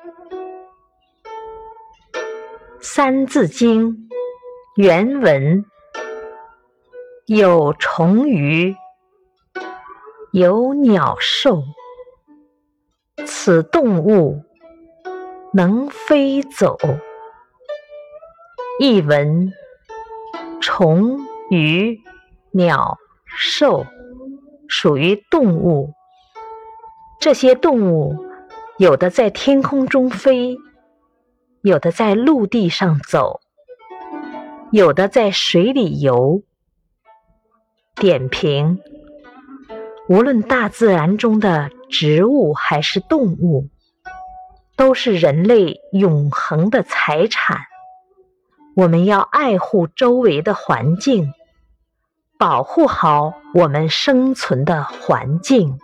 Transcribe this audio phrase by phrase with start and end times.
[2.80, 3.92] 《三字经》
[4.76, 5.62] 原文：
[7.26, 8.74] 有虫鱼，
[10.32, 11.62] 有鸟兽，
[13.26, 14.42] 此动物
[15.52, 16.78] 能飞走。
[18.78, 19.52] 译文：
[20.62, 21.18] 虫、
[21.50, 22.00] 鱼、
[22.52, 22.96] 鸟、
[23.26, 23.84] 兽
[24.66, 25.92] 属于动物，
[27.20, 28.29] 这些动物
[28.80, 30.56] 有的在天空中飞。
[31.60, 33.42] 有的在陆地上走，
[34.72, 36.42] 有的在水里游。
[37.94, 38.80] 点评：
[40.08, 43.68] 无论大自然中的植物还是动物，
[44.76, 47.58] 都是人类永恒的财产。
[48.74, 51.34] 我们要爱护周围的环境，
[52.38, 55.78] 保护好我们生存的环境。